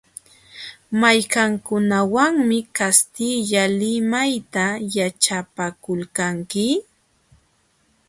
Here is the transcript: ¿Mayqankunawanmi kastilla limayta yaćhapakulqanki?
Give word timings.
¿Mayqankunawanmi 1.01 2.57
kastilla 2.77 3.63
limayta 3.79 4.65
yaćhapakulqanki? 4.95 6.67